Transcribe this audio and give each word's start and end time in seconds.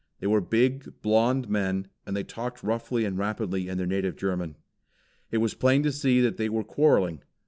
They 0.19 0.25
were 0.25 0.41
big, 0.41 0.99
blonde 1.03 1.47
men, 1.47 1.87
and 2.07 2.17
they 2.17 2.23
talked 2.23 2.63
roughly 2.63 3.05
and 3.05 3.19
rapidly 3.19 3.67
in 3.67 3.77
their 3.77 3.85
native 3.85 4.15
German. 4.15 4.55
It 5.29 5.37
was 5.37 5.53
plain 5.53 5.83
to 5.83 5.91
see 5.91 6.21
that 6.21 6.37
they 6.37 6.49
were 6.49 6.63
quarreling. 6.63 7.21